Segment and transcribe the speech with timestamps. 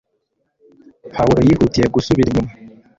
[1.15, 2.51] Pawulo yihutiye gusubira inyuma